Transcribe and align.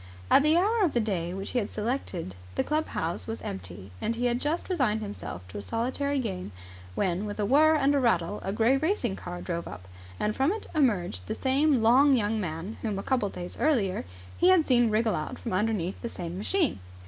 At 0.31 0.41
the 0.41 0.57
hour 0.57 0.83
of 0.83 0.93
the 0.93 0.99
day 0.99 1.31
which 1.31 1.51
he 1.51 1.59
had 1.59 1.69
selected 1.69 2.33
the 2.55 2.63
club 2.63 2.87
house 2.87 3.27
was 3.27 3.39
empty, 3.43 3.91
and 4.01 4.15
he 4.15 4.25
had 4.25 4.41
just 4.41 4.67
resigned 4.67 5.01
himself 5.03 5.47
to 5.49 5.59
a 5.59 5.61
solitary 5.61 6.17
game, 6.17 6.51
when, 6.95 7.27
with 7.27 7.39
a 7.39 7.45
whirr 7.45 7.75
and 7.75 7.93
a 7.93 7.99
rattle, 7.99 8.39
a 8.43 8.51
grey 8.51 8.77
racing 8.77 9.15
car 9.15 9.41
drove 9.43 9.67
up, 9.67 9.87
and 10.19 10.35
from 10.35 10.51
it 10.53 10.65
emerged 10.73 11.27
the 11.27 11.35
same 11.35 11.83
long 11.83 12.15
young 12.15 12.39
man 12.41 12.77
whom, 12.81 12.97
a 12.97 13.03
couple 13.03 13.27
of 13.27 13.35
days 13.35 13.59
earlier, 13.59 14.03
he 14.39 14.49
had 14.49 14.65
seen 14.65 14.89
wriggle 14.89 15.13
out 15.13 15.37
from 15.37 15.53
underneath 15.53 16.01
the 16.01 16.09
same 16.09 16.35
machine. 16.35 16.79